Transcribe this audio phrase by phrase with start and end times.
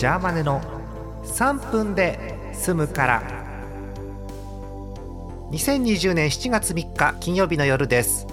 [0.00, 0.62] ジャーマネの
[1.24, 3.22] 3分で済むから。
[5.50, 8.26] 2020年7月3日金曜日の夜です。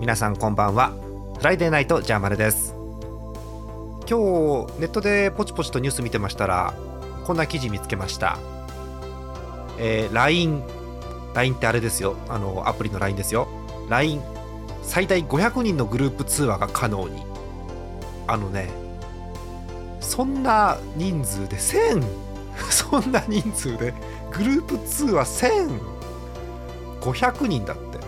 [0.00, 0.90] 皆さんこんばんは。
[1.38, 2.74] フライデーナイトジャーマネです。
[4.10, 6.74] 今日ネットでポチポチとニュース見てましたら
[7.24, 8.36] こんな記事見つけました。
[9.78, 10.64] えー、LINE
[11.34, 12.16] LINE ってあれですよ。
[12.28, 13.46] あのアプリの LINE ですよ。
[13.88, 14.20] LINE
[14.82, 17.22] 最大500人のグループ通話が可能に。
[18.26, 18.85] あのね
[20.06, 22.02] そんな人数で1000
[22.70, 23.92] そんな人数で
[24.32, 25.24] グループ通話
[27.00, 27.98] 1500人だって。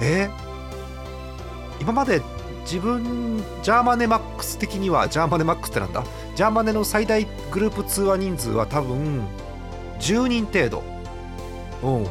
[0.00, 0.30] え？
[1.80, 2.22] 今まで
[2.62, 6.04] 自分ジャーマネマックス的にはジャーマネマックスってなんだ？
[6.34, 9.26] ジャーマネの最大グループ通話人数は多分
[9.98, 10.82] 10人程度。
[11.82, 12.06] うん。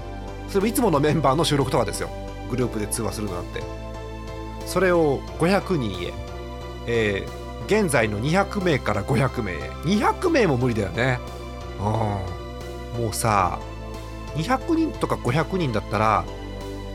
[0.49, 2.09] それもいつものメンバーの収録とかですよ。
[2.49, 3.61] グループで通話するのなんて。
[4.65, 6.13] それを500人へ、
[6.87, 9.53] えー、現在の200名から500名。
[9.83, 11.19] 200名も無理だよね。
[11.79, 11.83] うん。
[13.03, 13.59] もうさ
[14.35, 16.23] 200人とか500人だったら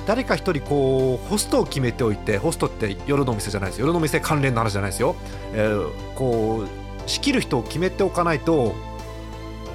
[0.06, 3.80] 誰か一人こうホストを決めておいてホストって夜のお店じゃないです。
[3.80, 5.14] 夜のお店関連の話じゃないですよ、
[5.52, 8.74] えー、こう仕切る人を決めておかないと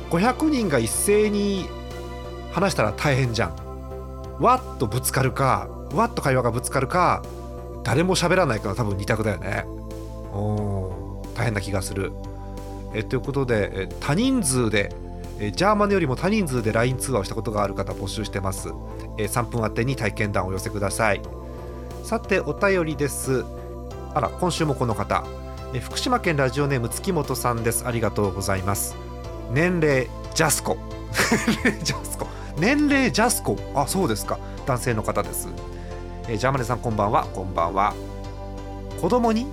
[0.10, 1.68] 500人が一斉に
[2.52, 3.56] 話したら大変じゃん。
[4.40, 7.24] わっとぶつかるかわっと会話がぶつかるか
[7.84, 9.66] 誰も喋らないから多分2択だよね。
[10.34, 10.85] お
[11.36, 12.12] 大変な気がする。
[12.94, 14.96] えということでえ多人数で
[15.40, 18.70] えジャーマネよりも多人数で LINE 通話をしたことがある方募集してます。
[19.18, 21.22] え3分あてに体験談をお寄せください。
[22.04, 23.44] さてお便りです。
[24.14, 25.26] あら今週もこの方。
[25.74, 27.86] え福島県ラジオネーム月本さんです。
[27.86, 28.96] ありがとうございます。
[29.52, 30.78] 年齢ジャスコ。
[31.84, 32.28] ジャスコ。
[32.58, 33.58] 年齢ジャスコ。
[33.74, 34.40] あそうですか。
[34.66, 35.50] 男性の方です。
[36.30, 37.26] えジャーマネさんこんばんは。
[37.34, 37.94] こんばんは。
[39.02, 39.48] 子供に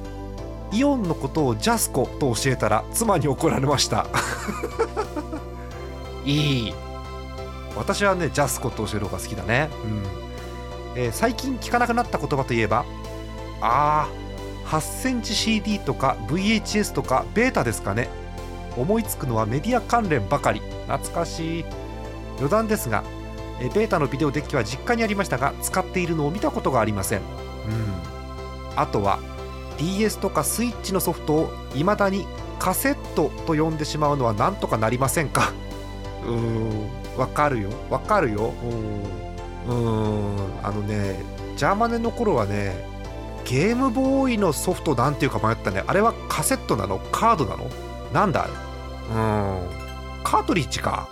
[0.72, 4.06] イオンのことをジャスコと教えたら妻に怒られました。
[6.24, 6.74] いい。
[7.76, 9.70] 私はねジャスコと教える方が好きだね。
[10.94, 12.84] うん、えー、最近聞かなくなった言葉といえば
[13.60, 18.08] あー8センチ CD とか VHS とかベータですかね。
[18.76, 20.60] 思いつくのはメディア関連ばかり。
[20.86, 21.64] 懐かしい。
[22.38, 23.04] 余談ですが
[23.60, 27.24] えベータのビデオデッキは実家にありましたが使っているのを見たことがありません、うん、
[28.76, 29.20] あとは
[29.78, 32.26] DS とかスイッチのソフトを未だに
[32.58, 35.52] カセットと呼んでしまうのはなんとかなりませんか？
[36.24, 36.88] うーん。
[37.18, 37.70] わかるよ。
[37.90, 38.52] わかるよ。
[39.66, 39.76] うん。
[39.76, 40.64] うん。
[40.64, 41.22] あのね
[41.56, 42.90] ジャーマネの頃はね
[43.44, 45.82] ゲームボーイのソフトなんていうか迷ったね。
[45.86, 46.98] あれはカセットなの？
[47.10, 47.68] カードなの？
[48.12, 48.52] なんだあれ？
[48.52, 50.22] うん。
[50.22, 51.08] カートリッジか